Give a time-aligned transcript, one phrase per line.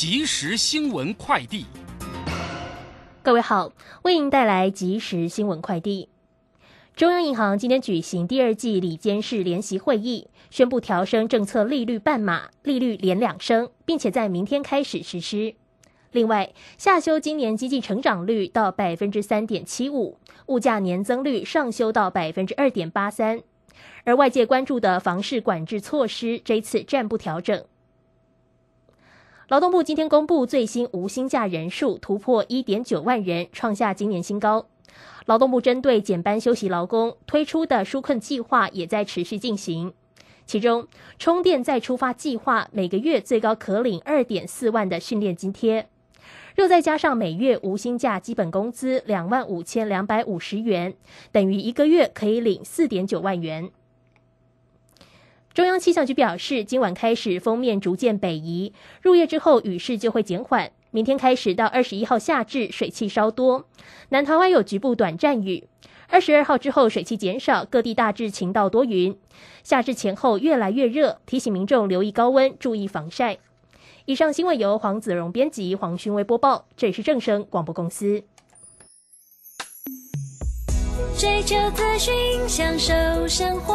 [0.00, 1.64] 即时新闻快递，
[3.20, 6.08] 各位好，为您带来即时新闻快递。
[6.94, 15.56] 中央银行今天举行第二季里监事联席会议，宣布调升政策利率半码，利率连两升，并且在明天开始实施。
[16.12, 23.42] 另外，下修今年经济成长率到百分之三点七五，物价年增率上修到百分之二点八三。
[24.04, 27.64] 而外界关注的房市管制措施，这次暂不调整。
[29.48, 34.66] 劳动部今天公布最新无薪假人数突破一点九万人，创下今年新高。
[35.24, 39.94] 劳动部针对减班休息劳工推出的纾困计划也在持续进行，
[40.44, 40.86] 其中
[41.18, 45.88] 充电再出发计划每个月最高可领二点四万的训练津贴，
[46.54, 50.92] 若再加上每月无薪假基本工资两万五千两百五十元，
[51.32, 53.70] 等于一个月可以领四点九万元。
[55.58, 58.72] 中央气象局表示，今晚开始封面逐渐北移，
[59.02, 60.70] 入夜之后雨势就会减缓。
[60.92, 63.64] 明天开始到二十一号夏至，水汽稍多，
[64.10, 65.66] 南台湾有局部短暂雨。
[66.06, 69.18] 二十二号之后水汽减少，各地大致晴到多云。
[69.64, 73.38] 夏至前后越来越热，提醒民众留意高温，注意防晒。
[74.04, 76.66] 以上新闻由黄子荣编辑，黄勋威播报。
[76.76, 78.22] 这里是正声广播公司。
[81.16, 82.14] 追求资讯，
[82.48, 82.94] 享受
[83.26, 83.74] 生活。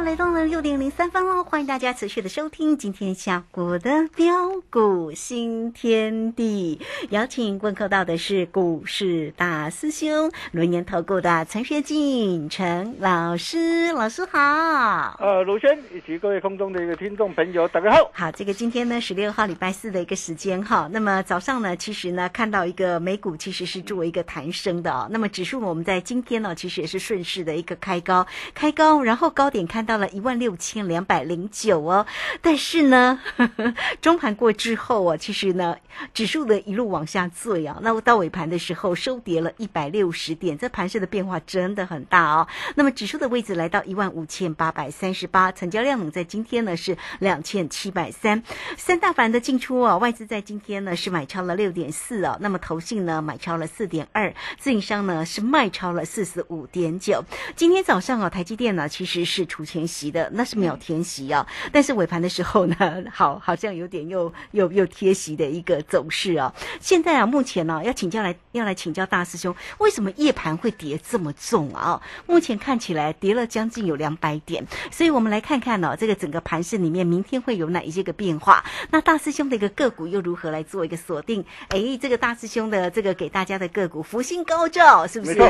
[0.11, 15.15] 来到了六点零三分喽，欢迎大家持续的收听今天下午的标股新天地，邀请问候到的是股市大师兄轮年投顾的陈学进陈老师，老师好。
[15.17, 18.11] 呃，卢轩以及各位空中的一个听众朋友，大家好。
[18.13, 29.49] 好，这个今天呢十六号礼拜四的一个时间哈，那么早上呢其实呢看到一个美股其实是作为一个弹升的哦，那么指数我们在今天呢其实也是顺势的一个开高，开高然后高。
[29.49, 32.05] 点看到了一万六千两百零九哦，
[32.41, 35.77] 但是呢，呵 呵中盘过之后啊，其实呢，
[36.13, 42.47] 指数的一路往下坠啊，那到尾盘的时候收跌了一百六十点，这盘势的变化真的很大哦。
[42.75, 48.41] 那么指数的位置来到一万五千八百三十八，成交量呢在今天呢是两千七百三，
[48.77, 57.23] 三大盘的进出啊，外资在今天呢是买超了六点四啊，那么投信呢买超了四点二，自营商呢是卖超了四十五点九。
[57.55, 59.45] 今天早上啊，台积电呢其实是。
[59.51, 62.75] 出钱息的那是秒填息啊，但是尾盘的时候呢，
[63.11, 66.53] 好好像有点又又又贴息的一个走势啊。
[66.79, 72.01] 现在啊，目前呢，要请教来要来请教大师兄，为什么夜盘会跌这么重啊？
[72.25, 78.63] 目前看起来跌了将近有两百点，所以我们来看看呢，这个整个盘市里面明天会有哪一些个变化？
[78.91, 81.43] 那大师兄的一个个股又如何来做一个锁定？
[81.67, 85.41] 哎，这个大师兄的这个给大家的个股福星高照，是不是？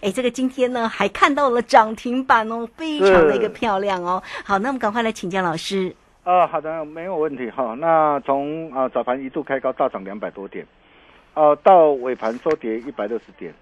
[0.00, 3.24] 哎， 这个今天呢还看到了涨停板哦，非常。
[3.24, 5.94] 的一个漂亮哦，好，那我们赶快来请教老师。
[6.22, 7.74] 啊，好的，没有问题哈。
[7.78, 10.66] 那从啊早盘一度开高大涨两百多点，
[11.34, 13.52] 呃，到尾盘收跌一百六十点，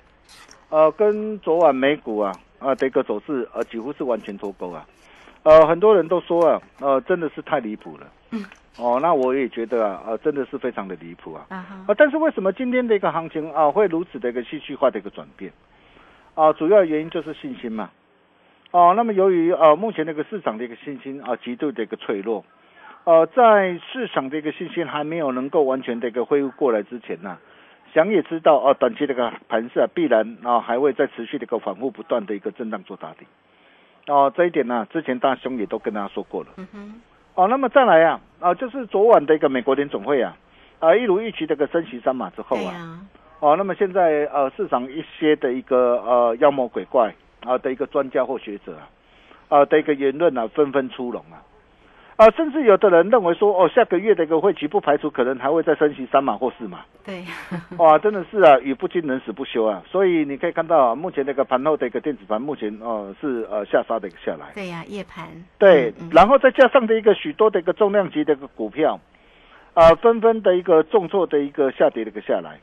[0.69, 4.87] 呃，跟昨晚美股啊啊的一个走势呃几乎是完全脱钩啊。
[5.43, 8.07] 呃，很多人都说啊，呃，真的是太离谱了。
[8.31, 8.45] 嗯。
[8.79, 11.45] 哦，那我也觉得啊，呃，真的是非常的离谱啊。
[11.49, 11.95] 啊哈。
[11.99, 15.53] 但是为什么今天的一个行情啊会如此的一个戏剧化的一个转变？
[16.35, 17.91] 啊，主要原因就是信心嘛。
[18.73, 22.45] 哦，那么由于呃目前那个市场的一个信心啊极度的一个脆弱，
[23.05, 27.37] 呃，在市场的一个信心还没有能够完全的一个恢复过来之前呢，
[27.93, 33.27] 想也知道哦，短期这个盘势啊，必然啊还会再持续的一个反复不断的一个震荡做打底。
[34.07, 36.49] 哦，这一点呢，之前大兄也都跟大家说过了。
[36.57, 37.01] 嗯哼，
[37.35, 40.35] 哦，那么再来啊，啊，就是昨晚的一个美国联总会啊，
[40.81, 43.01] 啊，一如预期的一个升息三码之后啊，
[43.39, 47.15] 哦，那么现在呃，市场一些的一个呃妖魔鬼怪
[47.47, 48.77] 啊的一个专家或学者
[49.49, 51.43] 啊，啊的一个言论啊，纷纷出笼啊，
[52.17, 57.25] 啊，甚至有的人认为说，哦，下个月的一个会期不排除可能还会再升息三码或四码，对，
[57.79, 65.27] 哇，真的是啊，语不惊人死不休啊，所以你可以看到啊，目前那个盘后的一个电子盘目前哦、是呃下杀的一个下来，对呀，夜盘，
[65.59, 66.11] 对嗯，嗯。
[66.13, 69.01] 然后再加上的一个许多的一个重量级的一个股票，
[69.75, 72.61] 啊、纷纷的一个重挫的一个下跌的一个下来，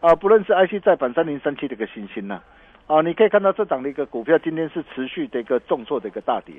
[0.00, 2.42] 啊、不论是 IC 再版三零三七的一个新兴呐，啊，
[2.86, 6.54] 啊你可以看到这档的一个股票今天是持续的一个重挫的一个大跌，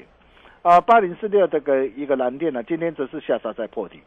[0.61, 4.01] 啊，八零四六这个一个蓝电呢，今天则是下杀在破底，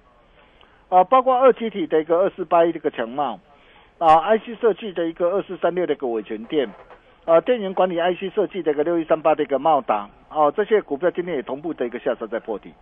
[0.88, 3.40] 啊，包括二七体的一个二四八一这个强茂，
[3.98, 6.68] 啊，IC 设计的一个二四三六的一个伟全电。
[7.26, 12.72] 啊，电源管理 IC 设计的一个六一三八的一个茂达，哦、这些股票今天也同步的一个下杀在破底，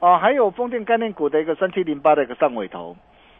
[0.00, 2.94] 啊、还有风电概念股的一个三七零八的一个上尾头，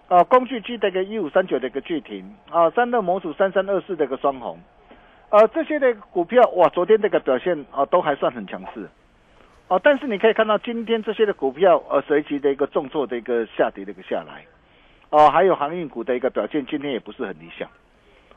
[0.09, 4.59] 啊、工具机的一个一五三九的一个巨停，啊、三热模组三三二四的一个双红，
[5.31, 8.89] 呃，这些的股票哇，昨天这个表现啊、都还算很强势，
[9.69, 14.45] 哦、但是你可以看到今天这些的股票呃随即的一个重挫的一个下跌的一个下来，
[15.11, 17.69] 哦、还有航运股的一个表现今天也不是很理想。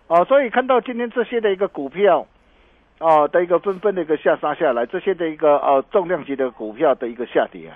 [0.08, 2.26] 哦，所以看到今天这些的一个股票，
[3.00, 7.76] 哦的一个纷纷的一个下杀下来，这些的一个呃重量级的股票的一个下跌啊，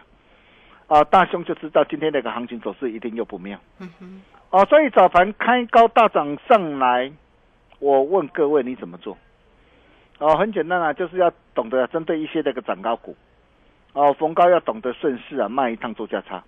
[0.87, 3.59] 啊大兄就知道今天那个行情走势一定又不妙。
[3.79, 7.11] 嗯哼，哦，所以早盘开高大涨上来，
[7.81, 9.17] 我问各位你怎么做？
[10.19, 13.15] 哦，很简单啊，就是要懂得针对一些那个涨高股，
[13.93, 16.43] 哦逢高要懂得顺势啊卖一趟做价差，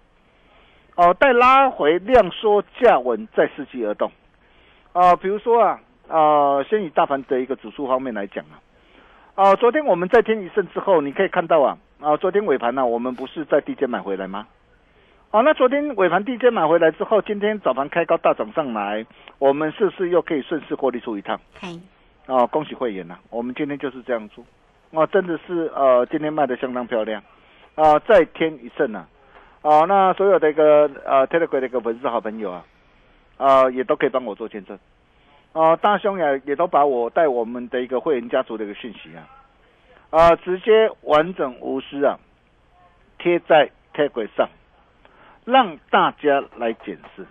[0.96, 4.12] 哦待拉回量缩价稳再伺机而动。
[4.92, 8.62] 啊，比如说啊，呃，先以大盘的一个指数方面来讲啊，
[9.34, 14.46] 啊，昨天我们在天一胜之后，你可以看到啊，啊，昨天尾盘呢、我们不是在低阶买回来吗？
[15.34, 19.04] 啊，那昨天尾盘低阶买回来之后，今天早盘开高大涨上来，
[19.40, 21.42] 我们是不是又可以顺势获利出一趟？
[21.60, 21.70] 嘿，
[22.28, 24.46] 啊，恭喜会员呐、我们今天就是这样做，
[24.94, 27.20] 啊，真的是呃，今天卖的相当漂亮，
[27.74, 29.08] 啊，再添一胜呐、
[29.64, 32.66] 啊，那所有的一个呃 Telegram 的一个粉丝好朋友啊，
[33.38, 34.78] 啊，也都可以帮我做见证，
[35.54, 39.26] 啊，大兄也也都把我带我们的一个会员家族的一个讯息啊，
[40.12, 42.20] 啊，直接完整无私啊，
[43.18, 44.48] 贴在 Telegram 上，
[45.46, 47.26] 让大家来检视，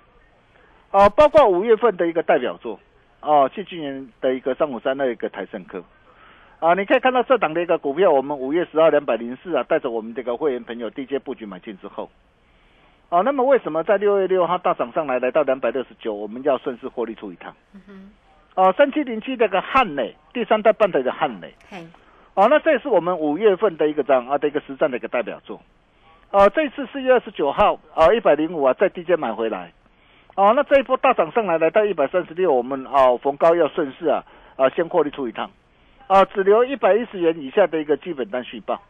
[0.90, 2.78] 啊，包括五月份的一个代表作。
[3.24, 5.84] 哦，去今年的一个三五三的一个台盛科，
[6.58, 12.10] 啊，你可以看到这档的一个股票，我们五月十号两百零四啊，带着我们这个会员朋友低阶布局买进之后，
[13.10, 17.54] 啊，那么为什么在六月六号大涨上来，来到两百六十九，我们要顺势获利出一趟？
[17.74, 21.86] 嗯哼，啊，三七零七这个汉磊，第三代半导体的汉磊，嘿，
[22.34, 25.62] 哦，那这也是我们五月份的一个涨啊的一个实战的一个代表作，
[26.32, 29.70] 啊，这次四月二十九号啊一百零五啊在低阶买回来。
[30.34, 34.24] 哦，那这一波大涨上来，来到一百三十六，我们哦逢高要顺势啊
[34.56, 35.50] 啊先获利出一趟，
[36.06, 38.80] 啊只留一百一十元以下的一个基本单续报，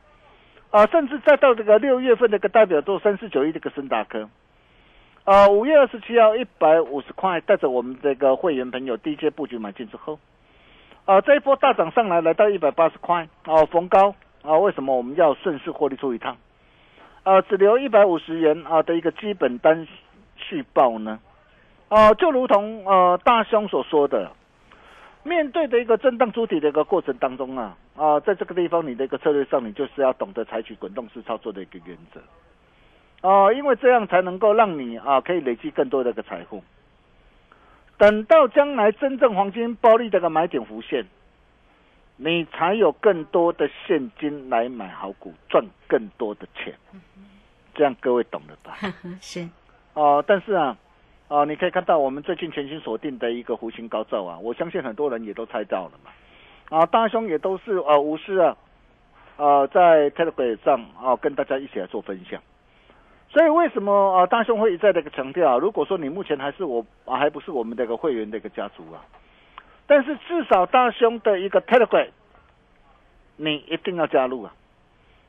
[0.71, 4.29] 啊甚至再到这个六月份的一个代表作三四九一这个森达科，
[5.25, 10.21] 啊五月二十七号一百五十块，带着我们这个会员朋友低阶布局买进之后，
[11.07, 16.37] 啊这一波大涨上来来到一百八十块，哦逢高啊为什么我们要顺势获利出一趟？
[17.23, 19.87] 啊只留一百五十元啊的一个基本单
[20.37, 21.21] 续报呢？
[21.89, 24.33] 哦，就如同呃大兄所说的，
[25.23, 32.21] 面对的一个震荡主体的一个过程当中啊，啊、在这个地方你的一个策略上，你就是要懂得采取滚动式操作的一个原则，
[33.21, 36.65] 哦、因为这样才能够让你啊可以累积更多的一个财富。
[37.99, 41.05] 等到将来真正黄金暴利的一个买点浮现，
[42.17, 46.75] 你才有更多的现金来买好股，赚更多的钱。
[47.75, 48.77] 这样各位懂了吧？
[49.21, 49.49] 是，
[49.95, 50.77] 哦、但是啊，
[51.29, 56.11] 哦、你可以看到我们最近全新锁定的一个弧形高照啊，我相信很多人也都猜到了嘛。
[56.69, 58.57] 啊，大兄也都是呃无私啊，
[59.39, 62.41] 呃在 Telegram 上啊、跟大家一起来做分享。
[63.31, 69.01] 所以为什么啊大兄会一再的一个强调啊，如果说你目前还是我啊还不是我们的一个会员的一个家族啊，
[69.93, 72.09] 但是至少大兄的一个 Telegram，
[73.37, 74.55] 你一定要加入啊。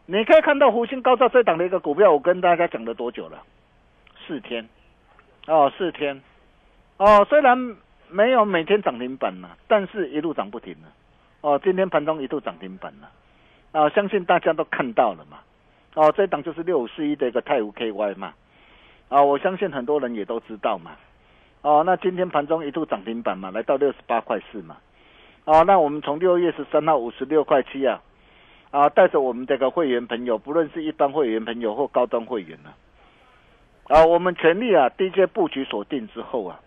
[0.05, 3.43] 你可以看到弧形高照这档的一个股票，我跟大家讲了多久了？
[4.25, 4.69] 四天，
[5.47, 6.23] 哦，四天，
[6.95, 7.75] 哦，虽然
[8.07, 10.87] 没有每天涨停板了，但是一路涨不停了，
[11.41, 13.11] 哦，今天盘中一度涨停板了，
[13.73, 15.39] 啊，相信大家都看到了嘛，
[15.95, 18.33] 哦，这档就是六五四一的一个泰晤 KY 嘛，
[19.09, 20.91] 啊，我相信很多人也都知道嘛，
[21.63, 24.75] 哦，那今天盘中一度涨停板嘛，来到六十八块四嘛，
[25.45, 28.01] 哦，那我们从六月十三号五十六块七啊，
[28.69, 32.73] 啊，带着我们这个会员朋友，不论是一般会员朋友或高端会员呢、
[33.87, 36.59] 啊，我们全力啊，DJ 布局锁定之后啊，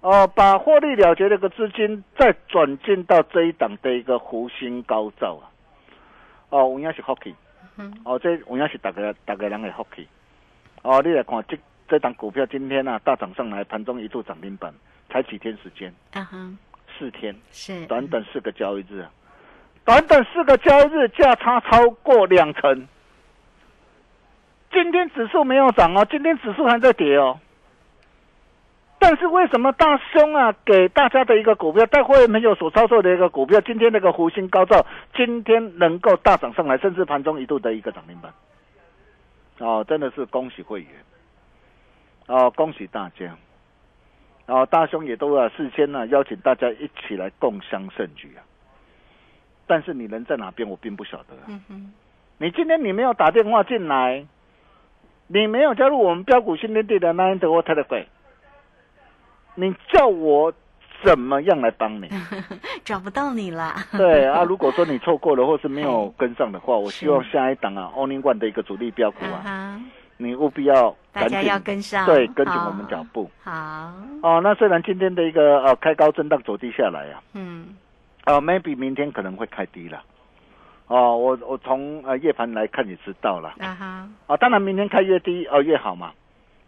[0.00, 5.44] 哦，把获利了结的一个资金再转进到这一档的一个湖星高照啊，
[6.48, 7.34] 哦，有影是福气，
[8.04, 10.08] 哦，这有影是大家大家人的福气，
[10.80, 11.58] 哦，你来看这
[11.90, 14.72] 这档股票今天啊大涨上来，盘中一度涨停板，
[15.08, 16.38] 才几天时间，啊哈，
[16.96, 17.84] 四天，是。
[17.86, 19.10] 短短四个交易日啊，
[19.84, 22.86] 短短四个交易日价差超过两成。
[24.70, 27.40] 今天指数没有涨哦，今天指数还在跌哦。
[29.00, 38.32] 但是为什么大兄啊给大家的一个股票，带会员朋友所操作的一个股票，今天那个湖星高照，今天能够大涨上来，甚至盘中一度的一个涨停板，
[39.58, 40.90] 哦，真的是恭喜会员，
[42.30, 43.36] 哦，恭喜大家，
[44.46, 48.40] 哦，大兄也都啊事先呢、邀请大家一起来共襄盛举啊。
[49.66, 51.60] 但是你人在哪边，我并不晓得、啊。
[52.38, 54.24] 你今天你没有打电话进来，
[55.26, 58.06] 你没有加入我们标股新天地的 Nine 德沃特的鬼，
[59.56, 60.52] 你叫我
[61.04, 62.08] 怎么样来帮你？
[62.84, 63.74] 找不到你了。
[63.92, 69.80] 对啊， 如果说你错过了或是没有跟上的话，我希望下一档啊 Only One 的一个主力标股啊
[70.22, 73.30] 你务必要大家要跟上，对，跟紧我们脚步。
[73.42, 73.52] 好，
[74.22, 77.74] 哦，那虽然今天的一个呃开高震荡走低下来啊，嗯，
[78.24, 80.02] 啊，maybe 明天可能会开低了。
[80.88, 83.54] 哦，我我从呃夜盘来看也知道了。
[83.60, 86.12] 啊哈，啊，当然明天开越低哦越好嘛，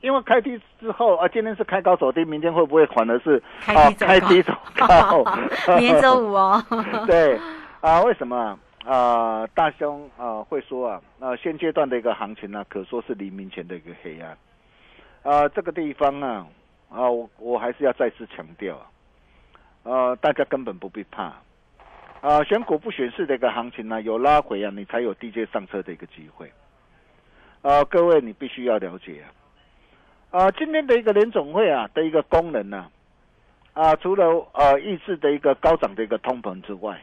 [0.00, 5.24] 因为开低之后啊，今天是开高走低，明天会不会反而是啊开低走高开低走
[5.66, 5.76] 高？
[5.76, 6.64] 明天周五哦。
[7.06, 7.38] 对
[7.82, 9.46] 啊，为什么啊？
[9.54, 14.36] 大兄啊会说啊，啊现阶段的一个行情呢、可说是黎明前的一个黑暗。
[15.22, 16.46] 啊，这个地方啊，
[16.90, 18.86] 啊我我还是要再次强调啊，
[19.84, 21.32] 呃，大家根本不必怕。
[22.20, 26.52] 啊，选股不选市的一个行情呢、有拉回啊，你才有 DJ 上车的一个机会。
[27.62, 29.22] 啊，各位你必须要了解
[30.30, 32.90] 啊，啊，今天的一个联总会啊的一个功能呢、
[33.72, 34.24] 啊，除了
[34.54, 37.00] 呃抑制的一个高涨的一个通膨之外，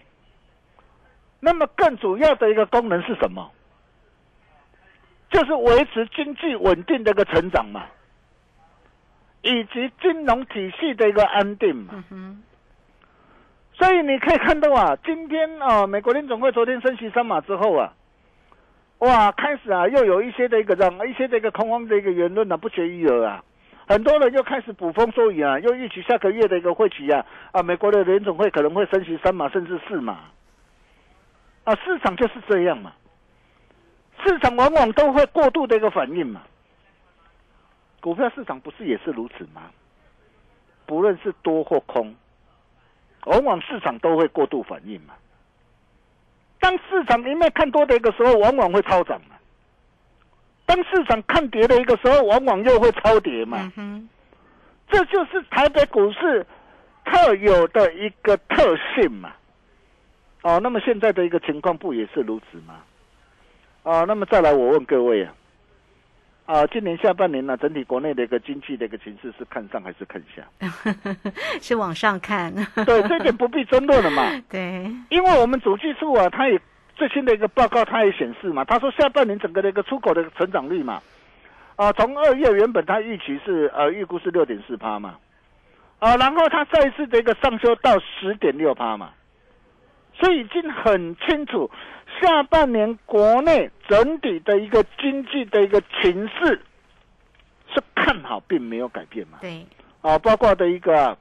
[1.39, 3.51] 那么更主要的一个功能是什么？
[5.29, 7.85] 就是维持经济稳定的一个成长嘛，
[9.43, 12.03] 以及金融体系的一个安定嘛。
[12.09, 12.41] 嗯，
[13.73, 17.93] 所以你可以看到啊，今天啊，美国联总会昨天升息三码之后啊，
[18.97, 23.43] 哇，开始啊，又有一些的一个让一些的一个恐慌的一个言论呢、不绝于耳啊。
[23.87, 30.17] 很多人又开始捕风捉影啊，又预期下个月的一个会期啊，啊，美国的联总会可能会升息三码甚至四码，
[31.69, 32.91] 啊，市场就是这样嘛，
[34.25, 36.41] 市场往往都会过度的一个反应嘛，
[38.01, 39.69] 股票市场不是也是如此吗？
[40.87, 42.15] 不论是多或空，
[43.25, 45.13] 往往市场都会过度反应嘛。
[46.59, 49.35] 当市场一面看多的一个时候，往往会超涨嘛；
[50.65, 53.71] 当市场看跌的一个时候，往往又会超跌嘛。
[53.75, 54.09] 嗯，
[54.89, 56.43] 这就是台北股市
[57.05, 59.31] 特有的一个特性嘛。
[60.41, 62.75] 哦，那么现在的一个情况不也是如此吗？
[63.83, 65.33] 啊，那么再来，我问各位啊，
[66.45, 70.43] 啊，今年下半年呢、整体国内的一个经济的一个形势是看上还是看下？
[71.59, 72.53] 是往上看。
[72.85, 74.23] 对，这点不必争论了嘛。
[74.49, 76.59] 对，因为我们主计处啊，它也
[76.95, 81.01] 最新的一个报告，它也显示嘛，他说下半年整个的一个出口的成长率嘛，
[81.75, 85.15] 啊，从二月原本它预期是呃预估是六点四趴嘛，
[85.99, 89.11] 啊，然后它再一次的一个上修到十点六趴嘛，
[90.19, 91.69] 所以已经很清楚，
[92.19, 96.61] 下半年国内整体的一个经济的一个情势
[97.73, 99.37] 是看好，并没有改变嘛。
[99.41, 99.65] 对，
[100.01, 101.17] 啊，包括的一个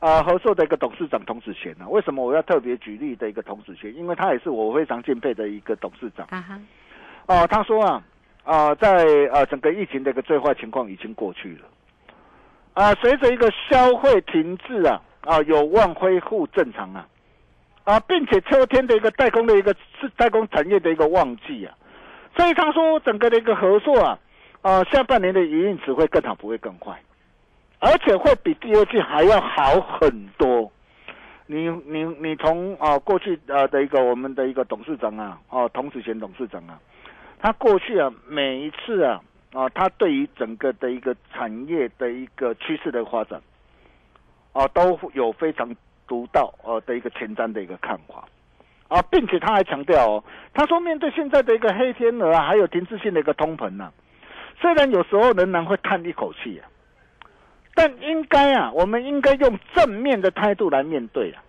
[0.00, 3.94] 啊合作的一个董事长童子贤呢、为什么我要特别举例的一个童子贤？
[3.94, 6.26] 因为他也是我非常敬佩的一个董事长。
[6.30, 6.60] 啊哈，
[7.26, 8.02] 哦、他说啊
[8.42, 11.68] 啊，在呃整个疫情的一个最坏情况已经过去了，
[12.74, 17.06] 啊，随着一个消费停滞啊啊，有望恢复正常啊
[17.84, 21.74] 啊，并且秋天的一个代工的一个是代工产业的一个旺季啊，
[22.36, 24.18] 所以他说整个的一个合作啊
[24.62, 26.98] 啊，下半年的营运只会更好，不会更坏。
[27.80, 30.72] 而且会比第二季还要好很多。
[31.46, 36.80] 你你你从啊过去啊的一个我们的一个董事长啊哦童子贤董事长啊，
[37.42, 39.20] 他过去啊每一次啊
[39.52, 43.38] 啊他对于整个的一个产业的一个趋势的发展，
[44.54, 45.68] 啊都有非常
[46.06, 48.24] 独到呃的一个前瞻的一个看法。
[48.88, 53.90] 啊，并且他还强调哦，他说面对现在的一个黑天鹅啊，还有停滞性的一个通膨呢、
[54.60, 56.68] 虽然有时候仍然会叹一口气啊，
[57.74, 61.42] 但应该啊，我们应该用正面的态度来面对啊。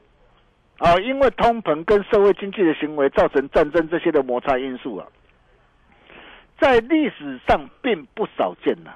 [0.80, 5.06] 啊，因为通膨跟社会经济的行为造成战争这些的摩擦因素啊，
[6.58, 8.92] 在历史上并不少见呐、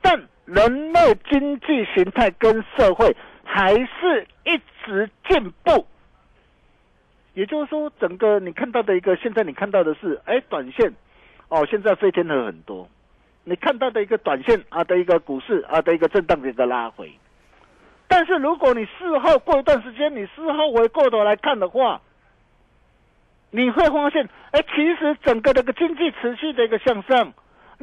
[0.00, 5.86] 但人类经济形态跟社会还是一直进步。
[7.34, 10.92] 也就是说，整个你看到的一个，现在你看到的是，哎，短线，
[11.48, 12.88] 哦，现在飞天鹅很多，
[13.44, 17.10] 你看到的一个短线啊的一个股市啊的一个震荡的一个拉回。
[18.06, 22.02] 但是如果你事后过一段时间，你事后回过头来看的话，
[23.50, 27.32] 你会发现，哎，其实整个这个经济持续的一个向上，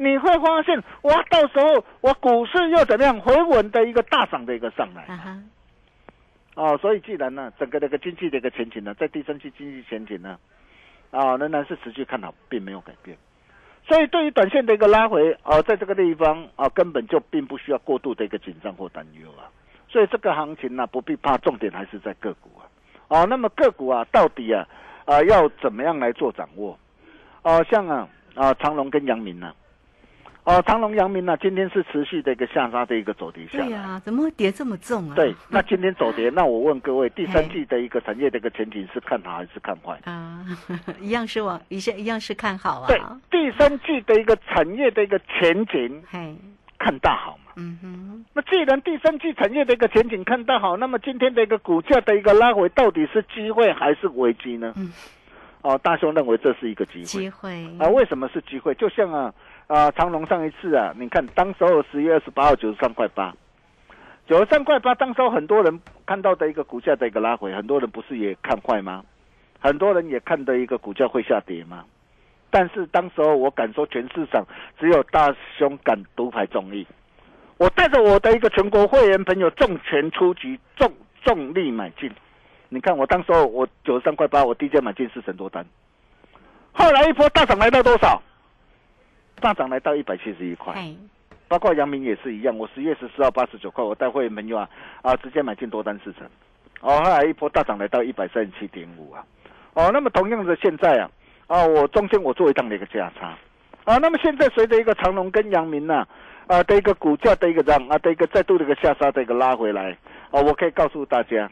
[0.00, 5.04] 你会发现，哇，到时候我股市又怎么样回稳的一个大涨的一个上来。
[5.04, 5.42] 啊哈，
[6.54, 10.38] 哦，所以既然呢，整个这个经济的一个前景呢，在第三季经济前景呢，
[11.10, 13.14] 啊，仍然是持续看好，并没有改变。
[13.86, 19.52] 所以对于短线的一个拉回，啊，在这个地方啊，根本就并不需要过度的一个紧张或担忧啊。
[19.86, 22.64] 所以这个行情呢、不必怕，重点还是在个股啊。
[23.08, 24.66] 哦，那么个股啊，到底啊，
[25.04, 26.78] 啊，要怎么样来做掌握？
[27.42, 29.52] 哦，像啊啊，长隆跟阳明呢、
[30.44, 33.66] 哦，长隆、阳明呢、今天是持续的一个下杀的一个走跌下来。
[33.66, 35.14] 对呀、怎么会跌这么重啊？
[35.14, 39.98] 对， 那今天走跌， 那我问各位，第三季的一个产业的一个前景是看好还是看坏？
[40.04, 40.44] 啊，
[41.00, 46.34] 一样是往一样一样是看好啊对啊。，第三季的一个产业的一个前景嘿，
[46.78, 47.52] 看大好嘛。
[47.56, 54.72] 嗯哼，那既然第三季产业的一个前景看大好，那么今天的一个股价的一个拉回，到底是机会还是危机呢？
[54.76, 54.90] 嗯
[55.62, 57.86] 哦，大兄认为这是一个机会机会啊。
[57.88, 58.74] 为什么是机会？
[58.76, 59.34] 就像啊
[59.70, 63.32] 啊，长隆上一次啊，你看当时候十月二十八号九十三块八，
[64.26, 69.04] 九十三块八，当时候很多人看到的一个股价的一个拉回，很多人不是也看坏吗？
[69.60, 71.84] 很多人也看的一个股价会下跌吗？
[72.50, 74.44] 但是当时候我敢说，全市场
[74.76, 76.84] 只有大兄敢独排众议。
[77.56, 82.10] 我带着我的一个全国会员朋友重拳出击，重重力买进。
[82.70, 85.64] 你看我当时候我九十三块八，我低价买进四成多单，
[86.72, 88.20] 后来一波大涨来到多少？
[89.40, 90.72] 大涨来到一百七十一块。
[90.74, 90.94] 嘿，
[91.48, 94.68] 包括阳明也是一样，我十月十四号八十九块，我带会员朋友啊
[95.02, 96.24] 啊直接买进多单四成，
[96.80, 99.24] 哦，后来一波大涨来到一百三十七点五啊，
[99.74, 101.10] 哦，那么同样的现在啊
[101.48, 103.36] 啊，我中间我做一档的一个价差
[103.84, 106.06] 啊，那么现在随着一个长隆跟阳明呐
[106.46, 109.90] 啊的一个股价的一个涨啊的一个再度的一个下杀的一个拉回来，
[110.30, 111.50] 啊，我可以告诉大家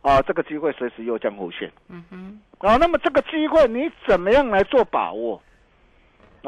[0.00, 1.70] 啊，这个机会随时又将浮现。
[1.88, 5.42] 嗯哼，啊，那么这个机会你怎么样来做把握？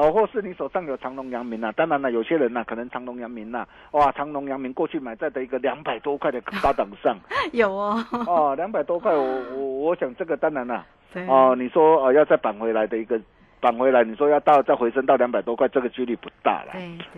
[0.01, 1.71] 哦，或是你手上有长隆、阳明啊？
[1.77, 7.19] 当然了，有些人呐、可能长隆、阳明呐、哇，长隆、阳明过去买在的一个两百多块的高档上，
[7.53, 9.23] 有哦，哦，两百多块，我
[9.55, 13.21] 我我想这个当然了，对哦，你说呃要再扳回来的一个
[13.61, 16.73] 扳回来，你说要到再回升到两百多块，这个几率不大了。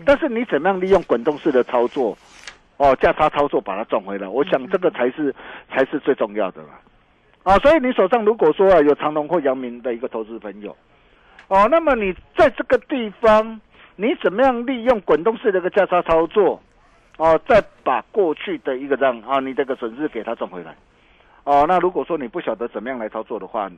[0.05, 2.17] 但是你怎么样利用滚动式的操作，
[2.75, 4.27] 哦，价差操作把它赚回来？
[4.27, 5.33] 我想这个才是
[5.69, 6.69] 才是最重要的了。
[7.43, 10.75] 啊，所以你手上如果说啊有长隆或阳明的一个投资朋友，
[11.53, 13.61] 哦，那么你在这个地方，
[13.95, 16.59] 你怎么样利用滚动式的一个价差操作，
[17.17, 20.75] 哦，再把过去的一个让啊你这个损失给它赚回来。
[21.43, 23.69] 哦，那如果说你不晓得怎么样来操作的话，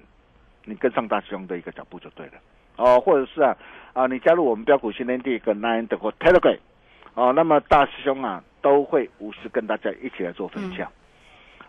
[0.64, 2.34] 你跟上大兄的一个脚步就对了。
[2.78, 3.54] 哦，或者是啊
[3.92, 6.60] 啊，你加入我们标股训练地跟 Nine 的或 Telegram，
[7.14, 10.90] 哦，那么大师兄啊都会无私跟大家一起来做分享。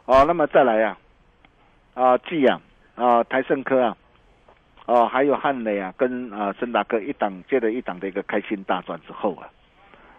[0.04, 0.96] 哦，那么再来啊
[1.94, 2.60] 啊，技啊
[2.94, 3.96] 啊，台盛科啊，
[4.86, 9.48] 哦，还有汉磊啊，跟啊森达哥一档接着一档的一个开心大赚之后啊。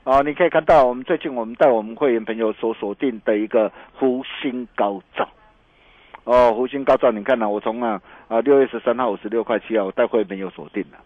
[0.03, 5.27] 哦，你可以看到我们最近我们带我们会员朋友所锁定的一个福星高照，
[6.23, 10.97] 哦，福星高照，你看呢、我从啊啊六月十三号五十六块七啊，我带会员朋友锁定了，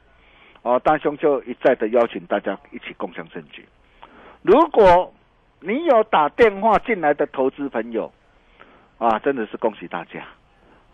[0.61, 3.65] 哦，大兄就一再的邀请大家一起共享盛举。
[4.43, 5.11] 如果
[5.59, 8.11] 你有打电话进来的投资朋友，
[8.99, 10.25] 啊，真的是恭喜大家，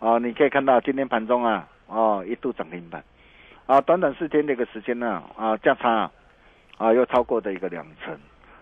[0.00, 3.02] 啊，你可以看到今天盘中啊，哦一度涨停板，
[3.66, 6.10] 啊，短短四天的一个时间呢，啊价差啊
[6.76, 8.16] 啊，又超过的一个两成。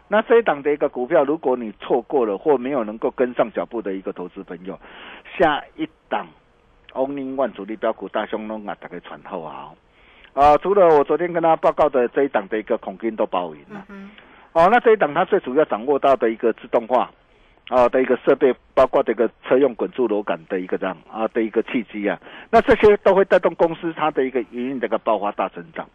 [0.09, 4.79] 那这一档的一个股票，如果你错过了或没有能够跟上脚步的一个投资朋友，
[5.37, 6.27] 下一档
[6.93, 9.73] Only One 主力标股大熊龙啊，大概传后啊。
[10.33, 13.85] 啊，除了我昨天跟他报告的这一档的一个恐金都包赢了。
[13.89, 14.11] 嗯
[14.53, 17.11] 哦，那这一档它最主要掌握到的一个自动化
[17.69, 22.19] 啊的一个设备，包括这个车用滚珠螺杆的一个这样啊的一个契机啊，
[22.51, 25.87] 那这些都会带动公司它的一个营运的一个爆发大增长。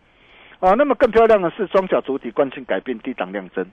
[0.60, 3.66] 啊，那么更漂亮的是双脚主体惯性改变，低档量增。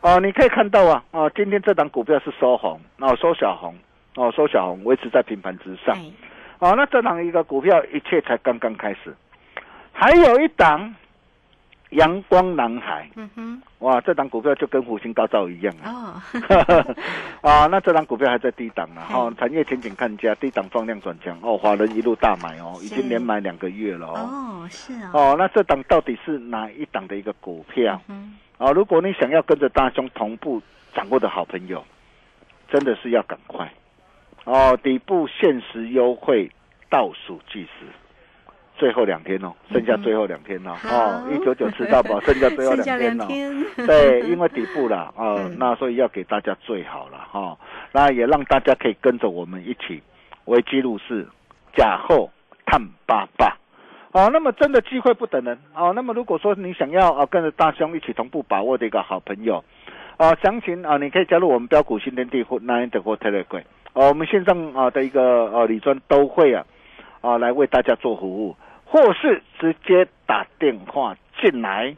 [0.00, 3.74] 啊，你可以看到啊，啊，今天这档股票是收红，啊、收小红，
[4.14, 5.96] 哦，收小红，维持在平盘之上。
[5.96, 6.10] 哎
[6.60, 9.12] 哦，那这档一个股票一切才刚刚开始，
[9.92, 10.94] 还有一档
[11.92, 16.22] 阳光男孩，嗯哼，哇，这档股票就跟虎星高照一样啊。
[17.42, 24.14] 哦， 啊，那这档股票还在低档啊，哈、嗯产业前景看家，低档放量转强，哦，华人一路大买哦，已是经连买两个月了哦。
[24.14, 28.00] 哦，是啊，哦，那这档到底是哪一档的一个股票？
[28.08, 30.60] 嗯，哦，如果你想要跟着大兄同步
[30.94, 31.84] 掌握的好朋友，
[32.70, 33.70] 真的是要赶快。
[34.44, 34.76] 哦！
[34.82, 36.50] 底部限时优惠
[36.90, 37.86] 倒数计时，
[38.76, 45.56] 最后两天哦，剩下最后两天了、哦，一九九吃到饱，剩下最后两天了、两天，对，因为底部了，哦，嗯。
[45.58, 47.58] 那所以要给大家最好了哈、哦，
[47.92, 50.02] 那也让大家可以跟着我们一起
[50.46, 51.26] 为记录是，
[51.76, 52.30] 假后
[52.66, 53.56] 探八八。
[54.12, 55.92] 哦，那么真的机会不等人哦。
[55.94, 59.64] 那么如果说你想要啊跟着大兄一起同步把握的一个好朋友，
[60.18, 66.66] 啊，详情啊你可以加入我们标股新天地或 Nine 的或 Telegram，哦，我们线上啊的一个呃理专都会啊
[67.22, 71.96] 啊来为大家做服务，或是直接打电话进来，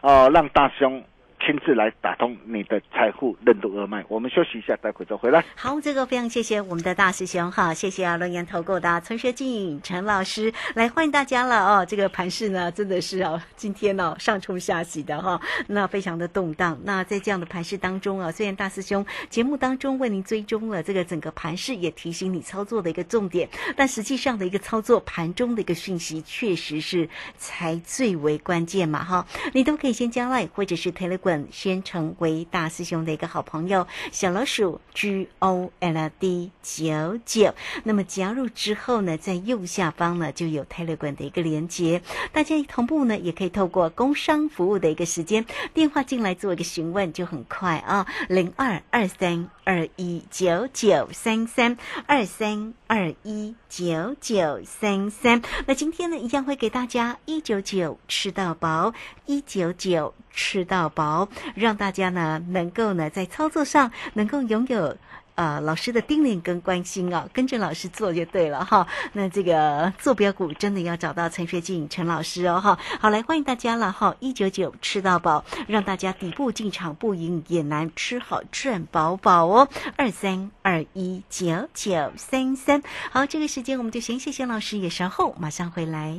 [0.00, 1.02] 啊、让大兄
[1.48, 4.04] 亲自来打通你的财富任督二脉。
[4.06, 5.42] 我们休息一下，待会再回来。
[5.56, 11.86] 好，这个非常谢谢我们的大师兄哈，谢谢啊，龙岩投顾的陈学进陈老师来欢迎大家了哦。
[11.86, 16.78] 这个盘势呢，真的是哦，今天哦上冲下洗的哈、那非常的动荡。
[16.84, 27.08] 那在这样的盘势当中啊，虽然大师兄节目当中为您追踪了这个整个盘势，也提醒你操作的一个重点，但实际上的一个操作盘中的一个讯息，确实是
[27.38, 29.26] 才最为关键嘛哈。
[29.54, 37.54] 你都可以先加 Line 或者是 Telegram 先成为大师兄的一个好朋友，小老鼠 G O L D 九九。
[37.84, 51.76] 那么加入之后呢，在右下方呢就有 Telegram 的一个连接，大家同步呢也可以透过工商服务的一个时间电话进来做一个询问，就很快啊，零二二三二一九九三三
[52.06, 55.42] 二三二一九九三三。
[55.66, 58.94] 那今天呢，一样会给大家一九九吃到饱，
[59.26, 64.96] 一九九吃到饱，让大家呢能够呢在操作上能够拥有。
[65.38, 68.84] 呃，老师的叮咛跟关心啊，跟着老师做就对了哈。
[69.12, 72.76] 那这个坐标股真的要找到陈学进陈老师哦哈。
[72.98, 79.68] 好，来欢迎大家了哈，一九九吃到饱，让大家底部进场不赢也难，吃好赚饱饱哦。
[79.94, 86.18] 二三二一九九三三，好，这个时间我们就先谢谢老师，也稍后马上回来。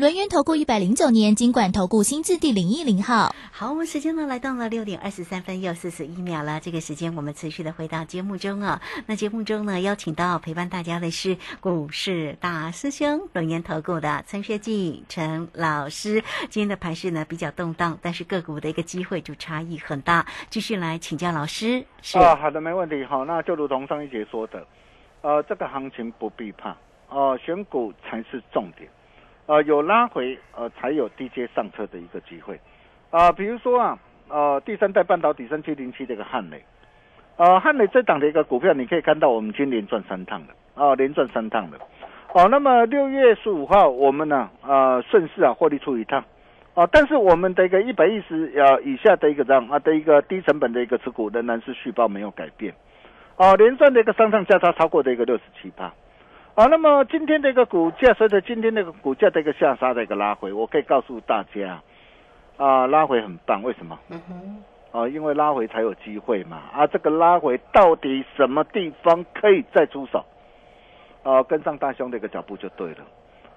[0.00, 3.34] 轮源投顾一百零九年金管投顾新字第零一零号。
[3.52, 6.58] 好，我们时间呢来到了六点二十三分又四十一秒了。
[6.58, 8.80] 这个时间我们持续的回到节目中啊。
[9.04, 16.24] 那节目中呢，邀请到陪伴大家的是股市大师兄龙岩投顾的陈学进陈老师。
[16.48, 20.24] 今天的盘势呢比较动荡，但是个股的一个机会就差异很大。
[20.48, 21.84] 继续来请教老师。
[22.00, 23.04] 是啊，好的，没问题。
[23.04, 24.66] 好，那就如同上一节说的，
[25.20, 26.74] 呃，这个行情不必怕，
[27.10, 28.88] 哦、选股才是重点。
[29.50, 32.56] 呃，有拉回，呃，才有低阶上车的一个机会。
[33.10, 36.64] 啊、比如说啊，呃，第三代半导体三七零七这个汉磊，
[37.36, 41.78] 呃，汉磊这档的一个股票，你可以看到我们今天连赚三趟了，哦、连赚三趟了。
[42.32, 46.22] 哦，那么六月十五号我们呢，呃，顺势啊获利出一趟。
[46.74, 52.72] 哦，但是我们的一个一百一十呃以下的一个这样啊的一个低成本的一个持股仍然是续报没有改变，
[53.34, 55.92] 哦，连赚的一个上上价差超过的一个六十七趴，
[56.60, 61.80] 啊，那么今天的一个股价随着今天那个股价的一个下杀的一个拉回，我可以告诉大家，
[62.58, 63.98] 啊，拉回很棒，为什么？
[64.10, 64.62] 嗯哼，
[65.00, 70.22] 啊，因为拉回才有机会嘛，啊，这个拉回到底什么地方可以再出手？
[71.22, 72.98] 啊，跟上大兄的一个脚步就对了。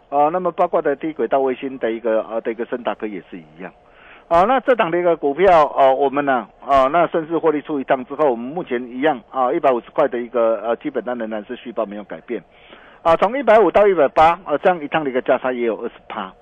[0.09, 3.69] 啊，那么包括的低轨道卫星的一个呃的一个森达科也是一样。
[4.29, 12.41] 啊，那这档的一个股票，哦，我们呢，啊，那顺势获利出一趟之后，我们目前一样啊，一百五十块的一个呃基本单仍然是续报没有改变，
[13.03, 16.33] 啊，从一百五到一百八，啊，这样一趟的一个价差也有二十趴，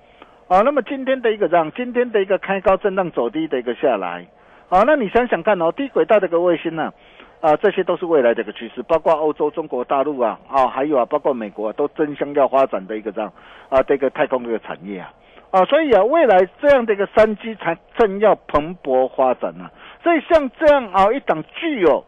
[0.46, 4.24] 啊，那么今天的一个让今天的一个开高震荡走低的一个下来，
[4.68, 6.92] 啊，那你想想看哦，低轨道这个卫星呢，
[7.40, 13.32] 啊，这些都是未来的一个趋势，包括欧洲、中国大陆啊，啊，还有啊，包括美国、都争相要发展的一个这样
[13.68, 15.12] 啊，这个太空这个产业啊。
[15.50, 19.68] 啊，所以啊，未来这样的一个三 G 才正要蓬勃发展呢。
[20.02, 22.04] 所以像这样啊，一档具有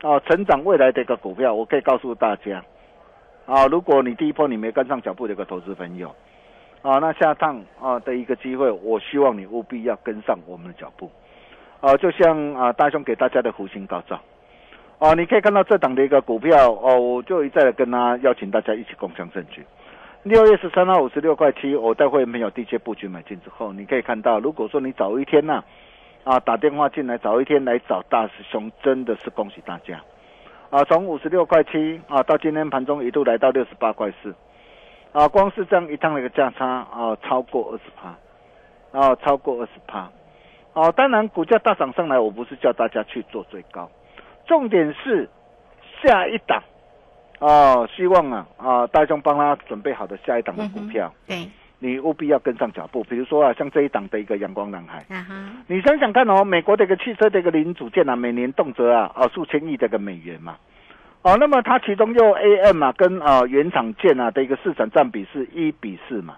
[0.00, 2.62] 啊成长未来的一个股票，我可以告诉大家
[3.50, 6.14] 啊，如果你第一波你没跟上脚步的一个投资朋友
[6.82, 11.10] 啊，那下趟啊的一个机会，我希望你务必要跟上我们的脚步
[11.80, 11.96] 啊。
[11.96, 14.20] 就像啊大兄给大家的弧形高照
[15.00, 19.66] 啊，你可以看到这档的一个股票哦，我就一再的跟他邀请大家一起共享证据。
[20.22, 25.64] 六月十三号五十六块七，我待会没有地接布局买进之后，你可以看到，如果说你早一天呐，
[26.22, 30.00] 啊打电话进来早一天来找大师兄，真的是恭喜大家，
[30.70, 34.34] 啊从五十六块七啊到今天盘中一度来到六十八块四，
[35.12, 40.10] 啊光是这样一趟的一个价差啊超过二十趴，啊超过二十趴，
[40.72, 43.90] 哦当然股价大涨上来，我不是叫大家去做最高，
[44.46, 45.28] 重点是
[46.02, 46.62] 下一档。
[47.40, 51.48] 哦，希望啊啊，大众帮他准备好的下一档的股票，对，
[51.80, 53.02] 你务必要跟上脚步。
[53.02, 55.04] 比如说啊，像这一档的一个阳光男孩，
[55.66, 60.56] 你想想看哦，美国的一个汽车的一个零组件啊，每年动辄啊啊数千亿这个美元嘛，
[61.22, 66.36] 哦，那么它其中又 AM 啊跟啊原厂件啊的一个市场占比是一比四嘛，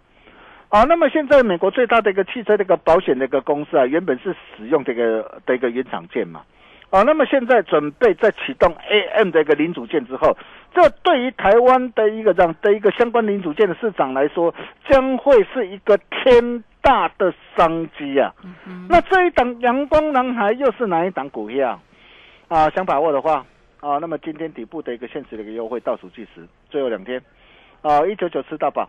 [0.71, 6.43] 啊，那么现在美国最大的一个汽车的一个保险的一个公司啊，原本是使用这个的一个原厂件嘛。
[6.93, 10.37] 啊，那么现在准备在启动 AM 的一个零组件之后，
[10.75, 14.55] 这对于台湾的一个这样的一个相关零组件的市场来说，
[14.91, 18.31] 将会是一个天大的商机啊！
[18.91, 21.81] 那这一档阳光男孩又是哪一档股票
[22.49, 22.69] 啊？
[22.69, 23.47] 想把握的话
[23.81, 27.23] 啊，那么今天底部的一个限时的一个优惠倒数计时，最后两天
[27.81, 28.87] 啊，一九九吃到饱。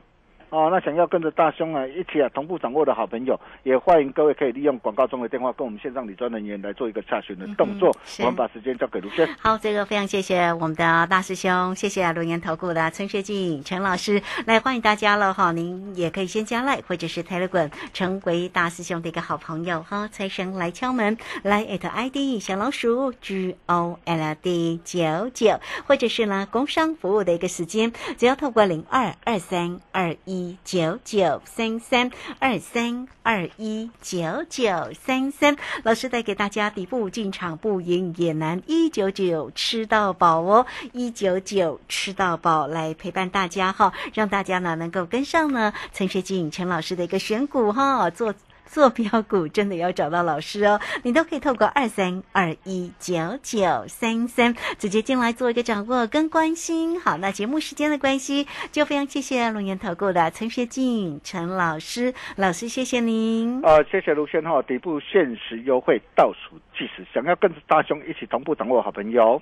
[0.53, 7.91] 哦，那想要跟着大兄啊一起啊同步掌握的好朋友，也欢迎各位可以利用广告中的电话跟我们线上理专人员来做一个查询的动作。
[8.19, 9.27] 我们把时间交给卢轩。
[9.39, 15.51] 好，这个非常谢谢我们的大师兄，谢谢龙岩投顾的陈学进陈老师来欢迎大家了哈。
[15.51, 20.07] 您也可以先加赖或者是 Telegram，，成为大师兄的一个好朋友哈。
[20.09, 30.42] 财神来敲门，来 at ID 小老鼠 G O L D 九九，或者是呢工商服务的一个时间，只要透过零二二三二一。
[30.63, 48.33] 九九三三二三二一九九三三，老师带给大家底部进场不赢也难，一九九吃到饱哦，一九九吃到饱来陪伴大家哈，让大家呢能够跟上呢陈学静陈老师的一个选股哈做。
[48.65, 56.99] 做标股真的要找到老师哦，你都可以透过二三二一九九三三直接进来做一个掌握跟关心。
[56.99, 63.61] 好，那节目时间的关系，就非常谢谢龙岩投顾的陈学静陈老师，老师谢谢您。
[63.61, 69.41] 呃，谢谢卢轩哈，底部限时优惠倒数计时，想要跟着大兄一起同步掌握好朋友。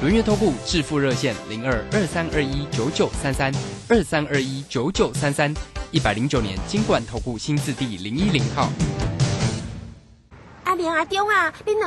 [0.00, 3.52] 轮月投顾致富热线零二二三二一九九三三
[3.86, 5.52] 二三二一九九三三
[5.90, 8.70] 一百零九年金管投顾新字第零一零号。
[10.64, 11.86] 阿莲阿中啊，你两。